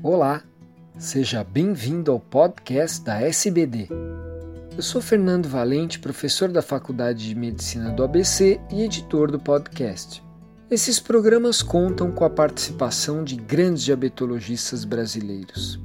Olá, 0.00 0.44
seja 0.96 1.42
bem-vindo 1.42 2.12
ao 2.12 2.20
podcast 2.20 3.02
da 3.02 3.20
SBD. 3.20 3.88
Eu 4.76 4.80
sou 4.80 5.02
Fernando 5.02 5.48
Valente, 5.48 5.98
professor 5.98 6.48
da 6.50 6.62
Faculdade 6.62 7.26
de 7.26 7.34
Medicina 7.34 7.90
do 7.90 8.04
ABC 8.04 8.60
e 8.70 8.82
editor 8.82 9.28
do 9.28 9.40
podcast. 9.40 10.22
Esses 10.70 11.00
programas 11.00 11.62
contam 11.62 12.12
com 12.12 12.24
a 12.24 12.30
participação 12.30 13.24
de 13.24 13.34
grandes 13.34 13.82
diabetologistas 13.82 14.84
brasileiros. 14.84 15.80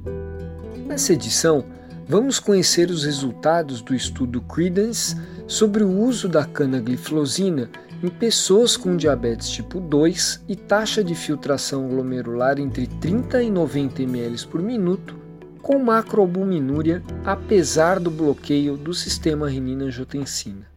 Nessa 0.86 1.12
edição, 1.12 1.64
vamos 2.06 2.38
conhecer 2.38 2.90
os 2.90 3.02
resultados 3.04 3.82
do 3.82 3.96
estudo 3.96 4.40
Credence 4.42 5.16
sobre 5.48 5.82
o 5.82 5.90
uso 5.90 6.28
da 6.28 6.44
canagliflozina 6.44 7.68
em 8.04 8.10
pessoas 8.10 8.76
com 8.76 8.98
diabetes 8.98 9.48
tipo 9.48 9.80
2 9.80 10.44
e 10.46 10.54
taxa 10.54 11.02
de 11.02 11.14
filtração 11.14 11.88
glomerular 11.88 12.60
entre 12.60 12.86
30 12.86 13.42
e 13.42 13.50
90 13.50 14.02
ml 14.02 14.46
por 14.46 14.60
minuto 14.60 15.18
com 15.62 15.78
macroalbuminúria, 15.78 17.02
apesar 17.24 17.98
do 17.98 18.10
bloqueio 18.10 18.76
do 18.76 18.92
sistema 18.92 19.48
renina-angiotensina. 19.48 20.70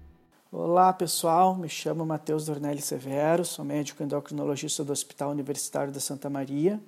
Olá 0.49 0.93
pessoal, 0.93 1.57
me 1.57 1.67
chamo 1.67 2.05
Matheus 2.05 2.45
Dornelli 2.45 2.81
Severo, 2.81 3.43
sou 3.43 3.65
médico 3.65 4.01
endocrinologista 4.01 4.85
do 4.85 4.93
Hospital 4.93 5.31
Universitário 5.31 5.91
da 5.91 5.99
Santa 5.99 6.29
Maria 6.29 6.79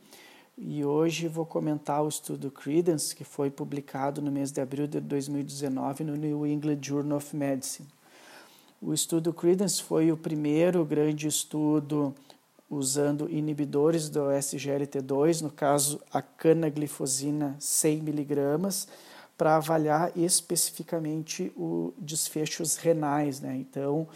e 0.57 0.85
hoje 0.85 1.27
vou 1.27 1.45
comentar 1.45 2.01
o 2.01 2.07
estudo 2.07 2.49
Credence 2.49 3.13
que 3.13 3.25
foi 3.25 3.49
publicado 3.49 4.21
no 4.21 4.31
mês 4.31 4.53
de 4.53 4.61
abril 4.61 4.87
de 4.87 5.01
2019 5.01 6.05
no 6.05 6.15
New 6.15 6.47
England 6.47 6.79
Journal 6.81 7.17
of 7.17 7.35
Medicine. 7.35 7.89
O 8.81 8.93
estudo 8.93 9.33
Credence 9.33 9.83
foi 9.83 10.09
o 10.09 10.15
primeiro 10.15 10.85
grande 10.85 11.27
estudo 11.27 12.15
usando 12.69 13.29
inibidores 13.29 14.09
do 14.09 14.21
SGLT2, 14.29 15.41
no 15.41 15.51
caso 15.51 15.99
a 16.13 16.21
canaglifosina 16.21 17.57
100 17.59 17.99
mg, 17.99 18.87
para 19.37 19.57
avaliar 19.57 20.13
especificamente 20.15 21.51
os 21.57 21.91
desfechos 21.97 22.77
renais. 22.77 23.41
Né? 23.41 23.57
Então, 23.57 24.07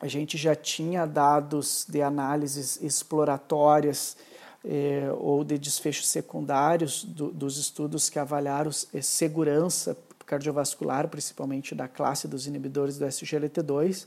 a 0.00 0.06
gente 0.06 0.38
já 0.38 0.54
tinha 0.54 1.04
dados 1.04 1.86
de 1.88 2.00
análises 2.00 2.80
exploratórias 2.80 4.16
eh, 4.64 5.10
ou 5.18 5.42
de 5.42 5.58
desfechos 5.58 6.06
secundários 6.06 7.02
do, 7.02 7.32
dos 7.32 7.58
estudos 7.58 8.08
que 8.08 8.18
avaliaram 8.18 8.70
eh, 8.94 9.02
segurança 9.02 9.96
cardiovascular, 10.28 11.08
principalmente 11.08 11.74
da 11.74 11.88
classe 11.88 12.28
dos 12.28 12.46
inibidores 12.46 12.98
do 12.98 13.06
SGLT2, 13.06 14.06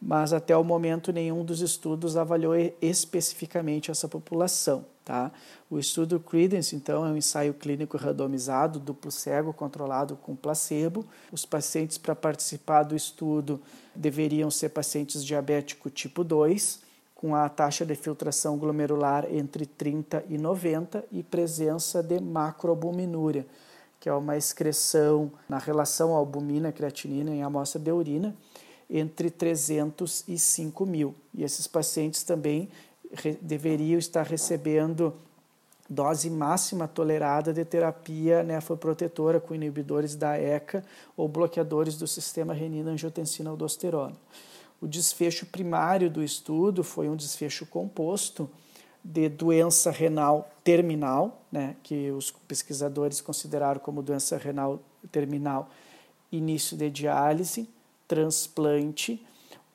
mas 0.00 0.32
até 0.32 0.56
o 0.56 0.62
momento 0.62 1.12
nenhum 1.12 1.44
dos 1.44 1.60
estudos 1.60 2.16
avaliou 2.16 2.54
especificamente 2.80 3.90
essa 3.90 4.06
população. 4.06 4.84
Tá? 5.04 5.32
O 5.68 5.78
estudo 5.78 6.20
Credence, 6.20 6.76
então, 6.76 7.04
é 7.04 7.08
um 7.08 7.16
ensaio 7.16 7.52
clínico 7.54 7.96
randomizado, 7.96 8.78
duplo 8.78 9.10
cego, 9.10 9.52
controlado 9.52 10.14
com 10.16 10.36
placebo. 10.36 11.04
Os 11.32 11.44
pacientes 11.44 11.98
para 11.98 12.14
participar 12.14 12.84
do 12.84 12.94
estudo 12.94 13.60
deveriam 13.94 14.50
ser 14.50 14.68
pacientes 14.68 15.24
diabético 15.24 15.90
tipo 15.90 16.22
2, 16.22 16.80
com 17.14 17.34
a 17.34 17.48
taxa 17.48 17.84
de 17.84 17.94
filtração 17.94 18.56
glomerular 18.56 19.26
entre 19.30 19.66
30 19.66 20.24
e 20.28 20.38
90 20.38 21.04
e 21.12 21.22
presença 21.22 22.02
de 22.02 22.20
macroalbuminúria 22.20 23.46
que 24.00 24.08
é 24.08 24.12
uma 24.14 24.36
excreção 24.36 25.30
na 25.46 25.58
relação 25.58 26.14
albumina-creatinina 26.14 27.30
em 27.30 27.42
amostra 27.42 27.78
de 27.78 27.92
urina, 27.92 28.34
entre 28.88 29.30
300 29.30 30.24
e 30.26 30.38
5 30.38 30.86
mil. 30.86 31.14
E 31.34 31.44
esses 31.44 31.66
pacientes 31.66 32.22
também 32.22 32.68
deveriam 33.42 33.98
estar 33.98 34.22
recebendo 34.22 35.14
dose 35.88 36.30
máxima 36.30 36.88
tolerada 36.88 37.52
de 37.52 37.64
terapia 37.64 38.42
nefroprotetora 38.42 39.40
com 39.40 39.54
inibidores 39.54 40.14
da 40.14 40.38
ECA 40.38 40.84
ou 41.16 41.28
bloqueadores 41.28 41.96
do 41.96 42.06
sistema 42.06 42.54
renina-angiotensina-aldosterona. 42.54 44.16
O 44.80 44.86
desfecho 44.86 45.44
primário 45.46 46.08
do 46.08 46.22
estudo 46.22 46.82
foi 46.82 47.08
um 47.08 47.16
desfecho 47.16 47.66
composto, 47.66 48.48
de 49.02 49.28
doença 49.28 49.90
renal 49.90 50.50
terminal, 50.62 51.42
né, 51.50 51.76
que 51.82 52.10
os 52.10 52.30
pesquisadores 52.30 53.20
consideraram 53.20 53.80
como 53.80 54.02
doença 54.02 54.36
renal 54.36 54.78
terminal, 55.10 55.68
início 56.30 56.76
de 56.76 56.90
diálise, 56.90 57.68
transplante 58.06 59.24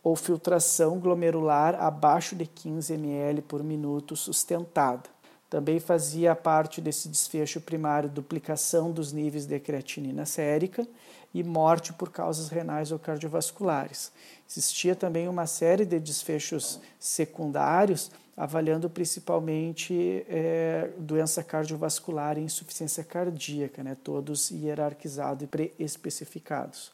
ou 0.03 0.15
filtração 0.15 0.99
glomerular 0.99 1.75
abaixo 1.81 2.35
de 2.35 2.45
15 2.45 2.93
ml 2.93 3.41
por 3.41 3.63
minuto 3.63 4.15
sustentada. 4.15 5.09
Também 5.49 5.79
fazia 5.79 6.35
parte 6.35 6.81
desse 6.81 7.07
desfecho 7.07 7.61
primário 7.61 8.09
duplicação 8.09 8.91
dos 8.91 9.11
níveis 9.11 9.45
de 9.45 9.59
creatinina 9.59 10.25
sérica 10.25 10.87
e 11.33 11.43
morte 11.43 11.93
por 11.93 12.11
causas 12.11 12.49
renais 12.49 12.91
ou 12.91 12.99
cardiovasculares. 12.99 14.11
Existia 14.49 14.95
também 14.95 15.27
uma 15.27 15.45
série 15.45 15.85
de 15.85 15.99
desfechos 15.99 16.79
secundários 16.99 18.11
avaliando 18.35 18.89
principalmente 18.89 20.25
é, 20.27 20.91
doença 20.97 21.43
cardiovascular 21.43 22.37
e 22.37 22.41
insuficiência 22.41 23.03
cardíaca, 23.03 23.81
né, 23.81 23.95
todos 24.03 24.51
hierarquizados 24.51 25.43
e 25.43 25.47
pré-especificados. 25.47 26.91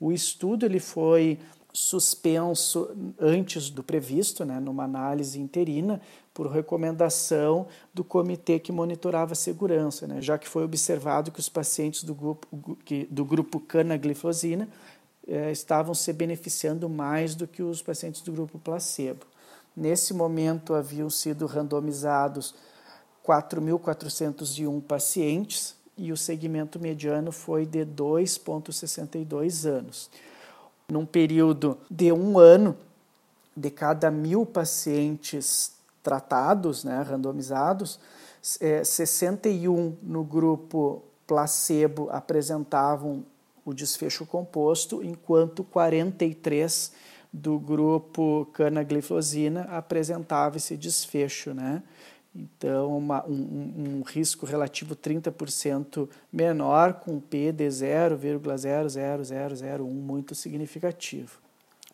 O 0.00 0.12
estudo 0.12 0.64
ele 0.64 0.80
foi 0.80 1.38
suspenso 1.72 2.90
antes 3.18 3.70
do 3.70 3.82
previsto, 3.82 4.44
né, 4.44 4.60
numa 4.60 4.84
análise 4.84 5.38
interina, 5.38 6.00
por 6.32 6.46
recomendação 6.46 7.66
do 7.92 8.02
comitê 8.02 8.58
que 8.58 8.72
monitorava 8.72 9.32
a 9.32 9.36
segurança, 9.36 10.06
né, 10.06 10.22
já 10.22 10.38
que 10.38 10.48
foi 10.48 10.64
observado 10.64 11.30
que 11.30 11.40
os 11.40 11.48
pacientes 11.48 12.02
do 12.02 12.14
grupo, 12.14 12.48
do 13.10 13.24
grupo 13.24 13.60
canagliflozina 13.60 14.68
eh, 15.26 15.52
estavam 15.52 15.94
se 15.94 16.10
beneficiando 16.12 16.88
mais 16.88 17.34
do 17.34 17.46
que 17.46 17.62
os 17.62 17.82
pacientes 17.82 18.22
do 18.22 18.32
grupo 18.32 18.58
placebo. 18.58 19.31
Nesse 19.76 20.12
momento 20.12 20.74
haviam 20.74 21.08
sido 21.08 21.46
randomizados 21.46 22.54
4.401 23.24 24.82
pacientes 24.82 25.74
e 25.96 26.12
o 26.12 26.16
segmento 26.16 26.78
mediano 26.78 27.32
foi 27.32 27.64
de 27.64 27.84
2,62 27.84 29.68
anos. 29.68 30.10
Num 30.88 31.06
período 31.06 31.78
de 31.90 32.12
um 32.12 32.38
ano, 32.38 32.76
de 33.56 33.70
cada 33.70 34.10
mil 34.10 34.44
pacientes 34.44 35.72
tratados, 36.02 36.84
né, 36.84 37.00
randomizados, 37.02 37.98
é, 38.60 38.82
61 38.82 39.96
no 40.02 40.24
grupo 40.24 41.02
placebo 41.26 42.08
apresentavam 42.10 43.24
o 43.64 43.72
desfecho 43.72 44.26
composto, 44.26 45.02
enquanto 45.02 45.62
43 45.62 46.92
do 47.32 47.58
grupo 47.58 48.46
canagliflozina 48.52 49.62
apresentava 49.62 50.58
esse 50.58 50.76
desfecho, 50.76 51.54
né? 51.54 51.82
Então, 52.34 52.96
uma, 52.96 53.26
um, 53.26 53.98
um, 53.98 54.02
risco 54.02 54.46
relativo 54.46 54.96
30% 54.96 56.08
menor, 56.32 56.94
com 56.94 57.20
P 57.20 57.52
de 57.52 57.68
0,00001, 57.68 59.82
muito 59.82 60.34
significativo 60.34 61.41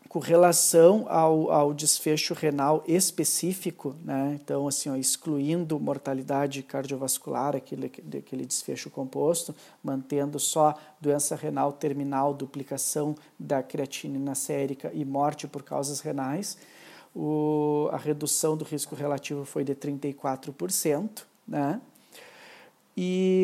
com 0.09 0.19
relação 0.19 1.05
ao, 1.09 1.51
ao 1.51 1.75
desfecho 1.75 2.33
renal 2.33 2.83
específico, 2.87 3.95
né? 4.03 4.39
então, 4.41 4.67
assim, 4.67 4.89
ó, 4.89 4.97
excluindo 4.97 5.79
mortalidade 5.79 6.63
cardiovascular, 6.63 7.55
aquele, 7.55 7.87
aquele 7.87 8.47
desfecho 8.47 8.89
composto, 8.89 9.55
mantendo 9.85 10.39
só 10.39 10.75
doença 10.99 11.37
renal 11.37 11.73
terminal, 11.73 12.33
duplicação 12.33 13.15
da 13.39 13.63
creatinina 13.63 14.35
sérica 14.35 14.91
e 14.95 15.05
morte 15.05 15.47
por 15.47 15.63
causas 15.63 16.01
renais, 16.01 16.57
o, 17.15 17.89
a 17.93 17.97
redução 17.99 18.57
do 18.57 18.65
risco 18.65 18.95
relativo 18.95 19.45
foi 19.45 19.63
de 19.63 19.75
34%, 19.75 21.23
né? 21.47 21.81
E 23.01 23.38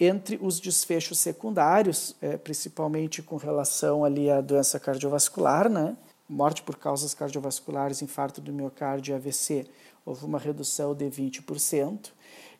entre 0.00 0.38
os 0.40 0.60
desfechos 0.60 1.18
secundários, 1.18 2.14
é, 2.20 2.36
principalmente 2.36 3.22
com 3.22 3.36
relação 3.36 4.04
ali 4.04 4.30
à 4.30 4.40
doença 4.40 4.78
cardiovascular, 4.78 5.68
né? 5.68 5.96
morte 6.28 6.62
por 6.62 6.76
causas 6.76 7.14
cardiovasculares, 7.14 8.02
infarto 8.02 8.40
do 8.40 8.52
miocárdio 8.52 9.12
e 9.12 9.14
AVC, 9.14 9.66
houve 10.04 10.24
uma 10.24 10.38
redução 10.38 10.94
de 10.94 11.06
20%, 11.06 12.10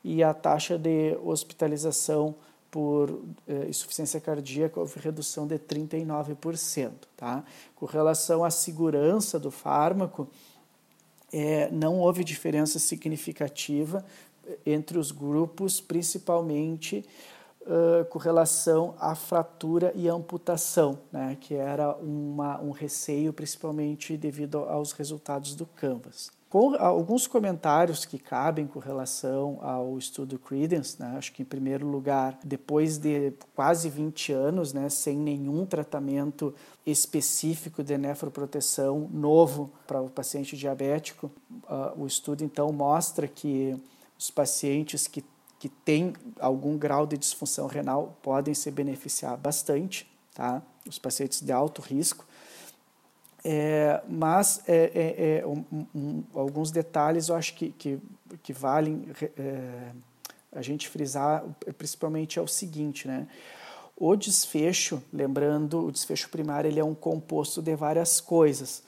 e 0.03 0.23
a 0.23 0.33
taxa 0.33 0.79
de 0.79 1.17
hospitalização 1.23 2.35
por 2.71 3.23
eh, 3.47 3.67
insuficiência 3.69 4.21
cardíaca 4.21 4.79
houve 4.79 5.01
redução 5.01 5.47
de 5.47 5.59
39%. 5.59 6.91
Tá? 7.17 7.45
Com 7.75 7.87
relação 7.87 8.45
à 8.45 8.51
segurança 8.51 9.39
do 9.39 9.51
fármaco, 9.51 10.29
é, 11.33 11.71
não 11.71 11.99
houve 11.99 12.25
diferença 12.25 12.79
significativa 12.79 14.05
entre 14.65 14.99
os 14.99 15.11
grupos, 15.11 15.81
principalmente 15.81 17.05
uh, 17.63 18.05
com 18.07 18.19
relação 18.19 18.95
à 18.99 19.15
fratura 19.15 19.93
e 19.95 20.09
amputação, 20.09 20.99
né, 21.13 21.37
que 21.41 21.55
era 21.55 21.95
uma, 21.97 22.61
um 22.61 22.71
receio 22.71 23.33
principalmente 23.33 24.17
devido 24.17 24.59
aos 24.59 24.93
resultados 24.93 25.55
do 25.55 25.67
Canvas. 25.67 26.31
Com 26.49 26.75
alguns 26.77 27.27
comentários 27.27 28.07
que 28.07 28.19
cabem 28.19 28.67
com 28.67 28.79
relação 28.79 29.59
ao 29.61 29.99
estudo 29.99 30.39
Credence, 30.39 30.97
né? 30.99 31.15
acho 31.19 31.31
que 31.31 31.43
em 31.43 31.45
primeiro 31.45 31.87
lugar, 31.87 32.39
depois 32.43 32.97
de 32.97 33.35
quase 33.55 33.91
20 33.91 34.33
anos, 34.33 34.73
né, 34.73 34.89
sem 34.89 35.15
nenhum 35.15 35.67
tratamento 35.67 36.55
específico 36.87 37.83
de 37.83 37.99
nefroproteção 37.99 39.11
novo 39.13 39.71
para 39.87 40.01
o 40.01 40.09
paciente 40.09 40.57
diabético, 40.57 41.31
uh, 41.65 42.01
o 42.03 42.07
estudo 42.07 42.43
então 42.43 42.73
mostra 42.73 43.29
que 43.29 43.79
os 44.19 44.31
pacientes 44.31 45.07
que, 45.07 45.25
que 45.59 45.69
têm 45.69 46.13
algum 46.41 46.77
grau 46.77 47.07
de 47.07 47.17
disfunção 47.17 47.67
renal 47.67 48.19
podem 48.23 48.53
se 48.53 48.71
beneficiar 48.71 49.37
bastante, 49.37 50.11
tá? 50.35 50.63
os 50.87 50.99
pacientes 50.99 51.41
de 51.41 51.53
alto 51.53 51.81
risco. 51.81 52.27
É, 53.45 54.03
mas 54.09 54.63
é, 54.67 54.91
é, 54.95 55.39
é 55.39 55.47
um, 55.47 55.65
um, 55.95 56.25
alguns 56.35 56.73
detalhes 56.73 57.29
eu 57.29 57.37
acho 57.37 57.55
que, 57.55 57.71
que, 57.71 57.99
que 58.43 58.53
valem 58.53 59.07
é, 59.39 59.93
a 60.53 60.61
gente 60.61 60.89
frisar, 60.89 61.45
principalmente 61.77 62.39
é 62.39 62.43
o 62.43 62.49
seguinte, 62.49 63.07
né? 63.07 63.29
O 63.97 64.15
desfecho, 64.15 65.03
lembrando, 65.13 65.85
o 65.85 65.93
desfecho 65.93 66.29
primário 66.29 66.69
ele 66.69 66.79
é 66.79 66.85
um 66.85 66.95
composto 66.95 67.61
de 67.61 67.75
várias 67.75 68.21
coisas. 68.21 68.83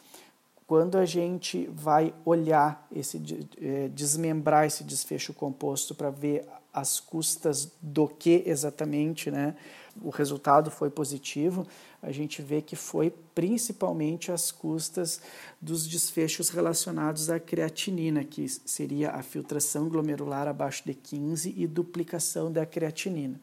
Quando 0.70 0.98
a 0.98 1.04
gente 1.04 1.68
vai 1.74 2.14
olhar 2.24 2.86
esse 2.94 3.20
é, 3.60 3.88
desmembrar 3.88 4.68
esse 4.68 4.84
desfecho 4.84 5.34
composto 5.34 5.96
para 5.96 6.10
ver 6.10 6.46
as 6.72 7.00
custas 7.00 7.72
do 7.82 8.06
que 8.06 8.44
exatamente, 8.46 9.32
né? 9.32 9.56
O 10.00 10.10
resultado 10.10 10.70
foi 10.70 10.88
positivo 10.88 11.66
a 12.02 12.12
gente 12.12 12.40
vê 12.40 12.62
que 12.62 12.76
foi 12.76 13.12
principalmente 13.34 14.32
às 14.32 14.50
custas 14.50 15.20
dos 15.60 15.86
desfechos 15.86 16.48
relacionados 16.48 17.28
à 17.28 17.38
creatinina, 17.38 18.24
que 18.24 18.48
seria 18.48 19.10
a 19.10 19.22
filtração 19.22 19.88
glomerular 19.88 20.48
abaixo 20.48 20.82
de 20.86 20.94
15 20.94 21.52
e 21.56 21.66
duplicação 21.66 22.50
da 22.50 22.64
creatinina. 22.64 23.38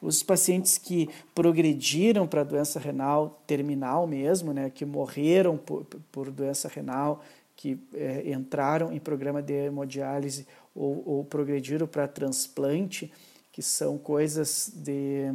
Os 0.00 0.22
pacientes 0.22 0.78
que 0.78 1.08
progrediram 1.34 2.26
para 2.26 2.44
doença 2.44 2.78
renal 2.78 3.42
terminal 3.46 4.06
mesmo, 4.06 4.52
né, 4.52 4.70
que 4.70 4.84
morreram 4.84 5.56
por, 5.56 5.84
por 6.12 6.30
doença 6.30 6.68
renal, 6.68 7.22
que 7.56 7.78
é, 7.94 8.30
entraram 8.30 8.92
em 8.92 9.00
programa 9.00 9.42
de 9.42 9.52
hemodiálise 9.52 10.46
ou, 10.74 11.02
ou 11.04 11.24
progrediram 11.24 11.86
para 11.86 12.06
transplante, 12.06 13.12
que 13.50 13.62
são 13.62 13.98
coisas 13.98 14.70
de 14.74 15.32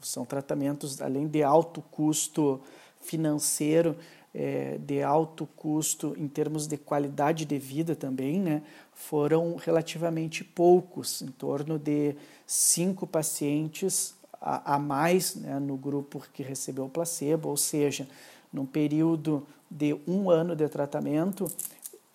são 0.00 0.24
tratamentos, 0.24 1.00
além 1.00 1.26
de 1.26 1.42
alto 1.42 1.82
custo 1.90 2.60
financeiro, 3.00 3.96
é, 4.34 4.78
de 4.78 5.00
alto 5.02 5.46
custo 5.56 6.14
em 6.18 6.26
termos 6.26 6.66
de 6.66 6.76
qualidade 6.76 7.44
de 7.44 7.58
vida 7.58 7.94
também, 7.94 8.40
né, 8.40 8.62
foram 8.92 9.54
relativamente 9.54 10.42
poucos, 10.42 11.22
em 11.22 11.28
torno 11.28 11.78
de 11.78 12.16
cinco 12.46 13.06
pacientes 13.06 14.14
a, 14.40 14.74
a 14.74 14.78
mais 14.78 15.36
né, 15.36 15.58
no 15.58 15.76
grupo 15.76 16.22
que 16.32 16.42
recebeu 16.42 16.88
placebo, 16.88 17.48
ou 17.48 17.56
seja, 17.56 18.08
num 18.52 18.66
período 18.66 19.46
de 19.70 19.96
um 20.06 20.28
ano 20.28 20.54
de 20.54 20.68
tratamento, 20.68 21.50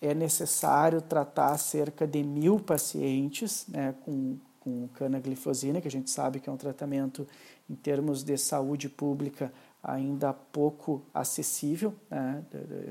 é 0.00 0.14
necessário 0.14 1.02
tratar 1.02 1.56
cerca 1.58 2.06
de 2.06 2.22
mil 2.22 2.58
pacientes 2.58 3.66
né, 3.68 3.94
com, 4.04 4.36
com 4.60 4.88
canaglifosina, 4.94 5.80
que 5.80 5.88
a 5.88 5.90
gente 5.90 6.10
sabe 6.10 6.40
que 6.40 6.48
é 6.48 6.52
um 6.52 6.56
tratamento 6.56 7.26
em 7.68 7.74
termos 7.74 8.22
de 8.22 8.36
saúde 8.38 8.88
pública 8.88 9.52
ainda 9.82 10.32
pouco 10.32 11.02
acessível 11.12 11.94
né, 12.10 12.42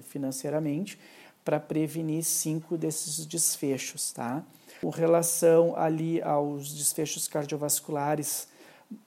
financeiramente, 0.04 1.00
para 1.44 1.60
prevenir 1.60 2.24
cinco 2.24 2.78
desses 2.78 3.26
desfechos. 3.26 4.12
Tá? 4.12 4.44
Com 4.82 4.90
relação 4.90 5.76
ali 5.76 6.22
aos 6.22 6.74
desfechos 6.74 7.28
cardiovasculares, 7.28 8.48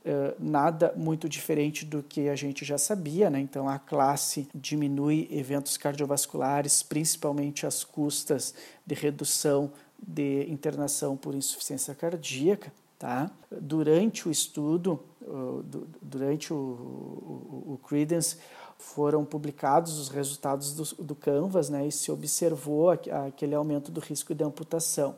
eh, 0.05 0.35
nada 0.39 0.93
muito 0.97 1.29
diferente 1.29 1.85
do 1.85 2.03
que 2.03 2.29
a 2.29 2.37
gente 2.37 2.65
já 2.65 2.79
sabia, 2.79 3.29
né? 3.29 3.41
Então 3.41 3.69
a 3.69 3.81
classe 3.81 4.47
diminui 4.55 5.29
eventos 5.31 5.77
cardiovasculares, 5.77 6.85
principalmente 6.85 7.67
as 7.67 7.83
custas 7.83 8.55
de 8.87 8.95
redução 8.95 9.73
de 10.01 10.47
internação 10.49 11.17
por 11.17 11.35
insuficiência 11.35 11.95
cardíaca. 11.95 12.73
Tá? 12.97 13.29
Durante 13.51 14.29
o 14.29 14.31
estudo, 14.31 15.03
durante 16.01 16.53
o, 16.53 16.57
o, 16.57 17.75
o 17.75 17.81
Credence, 17.87 18.37
foram 18.79 19.25
publicados 19.25 19.99
os 19.99 20.09
resultados 20.09 20.75
do, 20.75 21.05
do 21.05 21.15
Canvas 21.15 21.69
né, 21.69 21.87
e 21.87 21.93
se 21.93 22.11
observou 22.11 22.91
aquele 22.91 23.55
aumento 23.55 23.91
do 23.91 24.01
risco 24.01 24.35
de 24.35 24.45
amputação. 24.45 25.17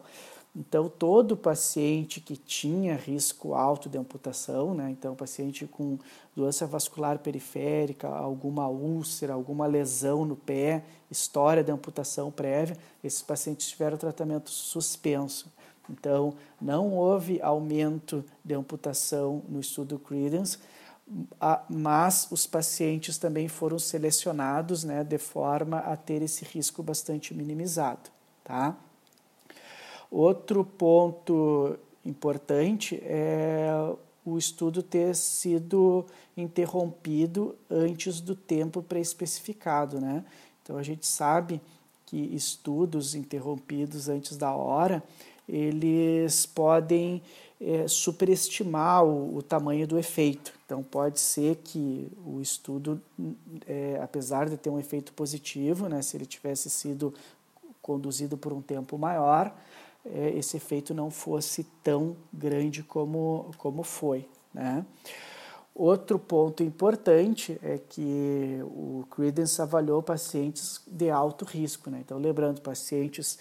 Então, 0.57 0.89
todo 0.89 1.37
paciente 1.37 2.21
que 2.21 2.37
tinha 2.37 2.95
risco 2.95 3.55
alto 3.55 3.89
de 3.89 3.99
amputação, 3.99 4.73
né, 4.73 4.89
então 4.89 5.17
paciente 5.17 5.67
com 5.67 5.99
doença 6.37 6.65
vascular 6.65 7.19
periférica, 7.19 8.09
alguma 8.09 8.69
úlcera, 8.69 9.33
alguma 9.33 9.67
lesão 9.67 10.25
no 10.25 10.37
pé, 10.37 10.85
história 11.11 11.65
de 11.65 11.73
amputação 11.73 12.31
prévia, 12.31 12.79
esses 13.03 13.21
pacientes 13.21 13.69
tiveram 13.69 13.97
tratamento 13.97 14.51
suspenso. 14.51 15.53
Então, 15.89 16.35
não 16.61 16.93
houve 16.93 17.41
aumento 17.43 18.25
de 18.45 18.55
amputação 18.55 19.43
no 19.49 19.61
estudo 19.61 19.99
Credence, 19.99 20.59
mas 21.69 22.29
os 22.31 22.47
pacientes 22.47 23.19
também 23.19 23.49
foram 23.49 23.79
selecionados 23.79 24.85
né, 24.85 25.05
de 25.05 25.19
forma 25.19 25.79
a 25.79 25.97
ter 25.97 26.23
esse 26.23 26.45
risco 26.45 26.83
bastante 26.83 27.35
minimizado. 27.35 28.11
Tá? 28.43 28.77
Outro 30.11 30.65
ponto 30.65 31.79
importante 32.05 33.01
é 33.05 33.69
o 34.25 34.39
estudo 34.39 34.83
ter 34.83 35.15
sido 35.15 36.07
interrompido 36.35 37.55
antes 37.71 38.21
do 38.21 38.35
tempo 38.35 38.83
pré-especificado. 38.83 40.01
Né? 40.01 40.25
Então, 40.63 40.79
a 40.79 40.83
gente 40.83 41.07
sabe 41.07 41.61
que 42.07 42.17
estudos 42.35 43.15
interrompidos 43.15 44.09
antes 44.09 44.37
da 44.37 44.55
hora 44.55 45.03
eles 45.49 46.47
podem 46.47 47.23
é, 47.61 47.87
superestimar 47.87 49.05
o, 49.05 49.37
o, 49.37 49.43
tamanho 49.43 49.87
do 49.87 49.99
efeito. 49.99 50.53
Então, 50.65 50.83
pode 50.83 51.21
ser 51.21 51.57
que 51.57 52.11
o 52.25 52.41
estudo, 52.41 53.01
é, 53.67 53.99
apesar 54.03 54.49
de 54.49 54.57
ter 54.57 54.71
um 54.71 54.79
efeito 54.79 55.13
positivo, 55.13 55.89
né, 55.89 56.03
se 56.03 56.17
ele 56.17 56.27
tivesse 56.27 56.71
sido 56.71 57.15
conduzido 57.81 58.37
por 58.37 58.53
um 58.53 58.63
tempo 58.63 58.97
maior, 58.97 59.55
é, 60.05 60.31
esse 60.31 60.57
efeito 60.57 60.95
não 60.95 61.11
fosse 61.11 61.65
tão 61.83 62.17
grande 62.33 62.83
como, 62.83 63.51
como 63.59 63.83
foi. 63.83 64.27
Né? 64.53 64.85
Outro 65.75 66.21
ponto 66.21 66.63
importante 66.63 67.59
é 67.61 67.79
que 67.79 68.61
o 68.63 69.05
Credence 69.11 69.61
avaliou 69.61 70.01
pacientes 70.01 70.81
de 70.87 71.11
alto 71.11 71.45
risco. 71.45 71.91
Né? 71.91 71.99
Então, 72.05 72.17
lembrando, 72.17 72.61
pacientes 72.61 73.39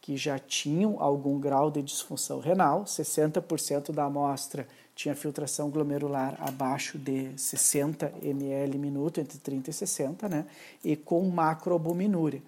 que 0.00 0.16
já 0.16 0.36
tinham 0.38 1.00
algum 1.00 1.38
grau 1.38 1.70
de 1.70 1.82
disfunção 1.82 2.40
renal, 2.40 2.84
60% 2.84 3.92
da 3.92 4.04
amostra 4.04 4.66
tinha 4.96 5.14
filtração 5.14 5.70
glomerular 5.70 6.36
abaixo 6.40 6.98
de 6.98 7.38
60 7.38 8.14
ml 8.22 8.78
minuto, 8.78 9.20
entre 9.20 9.38
30 9.38 9.70
e 9.70 9.72
60, 9.72 10.28
né? 10.28 10.46
e 10.82 10.96
com 10.96 11.28
macroalbuminúria. 11.28 12.42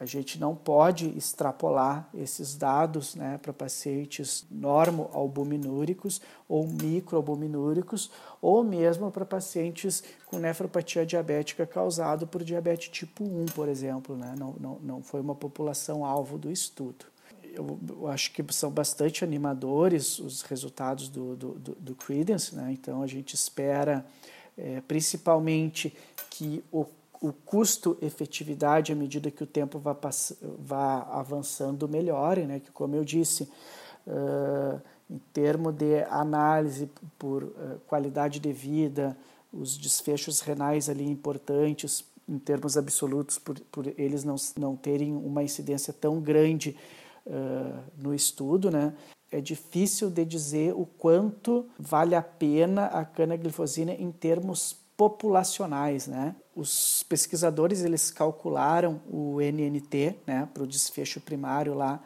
A 0.00 0.06
gente 0.06 0.38
não 0.38 0.54
pode 0.54 1.08
extrapolar 1.16 2.08
esses 2.14 2.54
dados 2.54 3.16
né, 3.16 3.36
para 3.42 3.52
pacientes 3.52 4.46
normoalbuminúricos 4.48 6.20
ou 6.48 6.68
microalbuminúricos, 6.68 8.08
ou 8.40 8.62
mesmo 8.62 9.10
para 9.10 9.26
pacientes 9.26 10.04
com 10.26 10.38
nefropatia 10.38 11.04
diabética 11.04 11.66
causado 11.66 12.28
por 12.28 12.44
diabetes 12.44 12.90
tipo 12.90 13.24
1, 13.24 13.46
por 13.46 13.68
exemplo. 13.68 14.16
Né? 14.16 14.34
Não, 14.38 14.54
não, 14.60 14.78
não 14.80 15.02
foi 15.02 15.20
uma 15.20 15.34
população 15.34 16.04
alvo 16.04 16.38
do 16.38 16.50
estudo. 16.50 17.06
Eu, 17.52 17.78
eu 17.88 18.06
acho 18.06 18.32
que 18.32 18.44
são 18.52 18.70
bastante 18.70 19.24
animadores 19.24 20.20
os 20.20 20.42
resultados 20.42 21.08
do, 21.08 21.34
do, 21.34 21.52
do, 21.54 21.74
do 21.74 21.94
Credence, 21.96 22.54
né? 22.54 22.70
então 22.70 23.02
a 23.02 23.06
gente 23.08 23.34
espera 23.34 24.06
é, 24.56 24.80
principalmente 24.80 25.96
que 26.30 26.62
o 26.70 26.84
o 27.20 27.32
custo-efetividade, 27.32 28.92
à 28.92 28.94
medida 28.94 29.30
que 29.30 29.42
o 29.42 29.46
tempo 29.46 29.78
vá, 29.78 29.96
vá 30.58 31.02
avançando, 31.10 31.88
melhore, 31.88 32.46
né? 32.46 32.60
que, 32.60 32.70
como 32.70 32.94
eu 32.94 33.04
disse, 33.04 33.48
uh, 34.06 34.80
em 35.10 35.18
termos 35.32 35.74
de 35.74 36.02
análise 36.04 36.90
por 37.18 37.42
uh, 37.42 37.80
qualidade 37.86 38.38
de 38.38 38.52
vida, 38.52 39.16
os 39.52 39.76
desfechos 39.76 40.40
renais 40.40 40.88
ali 40.88 41.08
importantes, 41.08 42.04
em 42.28 42.38
termos 42.38 42.76
absolutos, 42.76 43.38
por, 43.38 43.58
por 43.72 43.86
eles 43.98 44.22
não, 44.22 44.36
não 44.56 44.76
terem 44.76 45.14
uma 45.14 45.42
incidência 45.42 45.92
tão 45.92 46.20
grande 46.20 46.76
uh, 47.26 47.82
no 47.96 48.14
estudo, 48.14 48.70
né? 48.70 48.94
é 49.30 49.40
difícil 49.40 50.10
de 50.10 50.24
dizer 50.24 50.72
o 50.74 50.86
quanto 50.86 51.66
vale 51.78 52.14
a 52.14 52.22
pena 52.22 52.86
a 52.86 53.04
canaglifosina 53.04 53.92
em 53.92 54.10
termos 54.10 54.76
populacionais, 54.96 56.06
né? 56.06 56.34
Os 56.58 57.04
pesquisadores 57.04 57.82
eles 57.84 58.10
calcularam 58.10 59.00
o 59.08 59.40
NNT, 59.40 60.16
né, 60.26 60.48
para 60.52 60.64
o 60.64 60.66
desfecho 60.66 61.20
primário 61.20 61.72
lá 61.72 62.02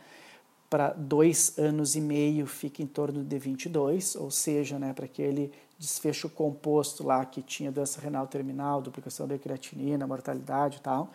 para 0.69 0.91
dois 0.91 1.59
anos 1.59 1.97
e 1.97 2.03
meio 2.03 2.47
fica 2.47 2.83
em 2.83 2.87
torno 2.87 3.25
de 3.25 3.39
22, 3.39 4.15
ou 4.17 4.31
seja, 4.31 4.79
né, 4.79 4.93
para 4.93 5.07
aquele 5.07 5.51
desfecho 5.79 6.29
composto 6.29 7.03
lá 7.03 7.25
que 7.25 7.41
tinha 7.41 7.73
doença 7.73 7.99
renal 7.99 8.27
terminal, 8.27 8.83
duplicação 8.83 9.27
da 9.27 9.39
creatinina, 9.39 10.07
mortalidade 10.07 10.77
e 10.77 10.81
tal, 10.81 11.11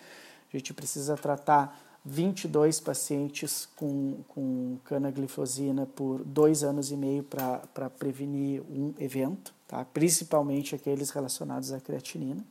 a 0.52 0.58
gente 0.58 0.74
precisa 0.74 1.16
tratar 1.16 1.80
22 2.04 2.80
pacientes 2.80 3.68
com, 3.76 4.24
com 4.30 4.80
canaglifosina 4.84 5.86
por 5.86 6.24
dois 6.24 6.64
anos 6.64 6.92
e 6.92 6.98
meio 6.98 7.22
para 7.22 7.90
prevenir 8.00 8.64
um 8.64 8.96
evento, 8.98 9.54
tá? 9.68 9.86
principalmente 9.86 10.74
aqueles 10.74 11.12
relacionados 11.12 11.72
à 11.72 11.80
creatinina. 11.80 12.44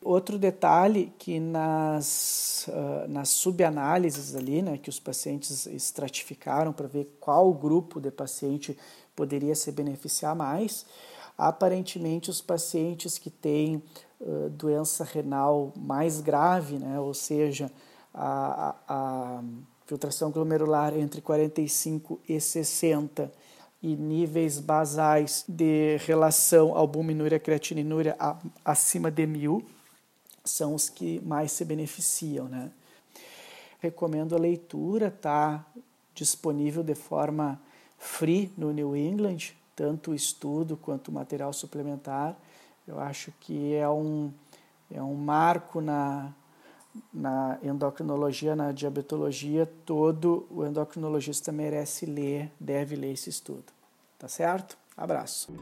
Outro 0.00 0.38
detalhe 0.38 1.12
que 1.18 1.40
nas, 1.40 2.66
uh, 2.68 3.08
nas 3.08 3.30
subanálises 3.30 4.36
ali, 4.36 4.62
né, 4.62 4.78
que 4.78 4.88
os 4.88 5.00
pacientes 5.00 5.66
estratificaram 5.66 6.72
para 6.72 6.86
ver 6.86 7.16
qual 7.18 7.52
grupo 7.52 8.00
de 8.00 8.10
paciente 8.12 8.78
poderia 9.16 9.56
se 9.56 9.72
beneficiar 9.72 10.36
mais, 10.36 10.86
aparentemente 11.36 12.30
os 12.30 12.40
pacientes 12.40 13.18
que 13.18 13.28
têm 13.28 13.82
uh, 14.20 14.48
doença 14.50 15.02
renal 15.02 15.72
mais 15.76 16.20
grave, 16.20 16.78
né, 16.78 17.00
ou 17.00 17.12
seja, 17.12 17.68
a, 18.14 18.76
a, 18.88 19.42
filtração 19.84 20.30
glomerular 20.30 20.96
entre 20.96 21.20
45 21.20 22.20
e 22.28 22.40
60 22.40 23.32
e 23.82 23.96
níveis 23.96 24.60
basais 24.60 25.44
de 25.48 25.96
relação 26.06 26.76
albuminúria-creatininúria 26.76 28.16
acima 28.64 29.10
de 29.10 29.26
mil 29.26 29.64
são 30.48 30.74
os 30.74 30.88
que 30.88 31.20
mais 31.20 31.52
se 31.52 31.64
beneficiam, 31.64 32.46
né? 32.46 32.70
Recomendo 33.80 34.34
a 34.34 34.38
leitura, 34.38 35.10
tá 35.10 35.64
disponível 36.14 36.82
de 36.82 36.94
forma 36.94 37.60
free 37.96 38.52
no 38.56 38.72
New 38.72 38.96
England, 38.96 39.54
tanto 39.76 40.10
o 40.10 40.14
estudo 40.14 40.76
quanto 40.76 41.08
o 41.08 41.12
material 41.12 41.52
suplementar. 41.52 42.36
Eu 42.86 42.98
acho 42.98 43.32
que 43.40 43.74
é 43.74 43.88
um, 43.88 44.32
é 44.90 45.00
um 45.00 45.14
marco 45.14 45.80
na, 45.80 46.32
na 47.12 47.58
endocrinologia, 47.62 48.56
na 48.56 48.72
diabetologia, 48.72 49.66
todo 49.84 50.46
o 50.50 50.64
endocrinologista 50.64 51.52
merece 51.52 52.06
ler, 52.06 52.50
deve 52.58 52.96
ler 52.96 53.12
esse 53.12 53.30
estudo. 53.30 53.66
Tá 54.18 54.26
certo? 54.26 54.76
Abraço. 54.96 55.52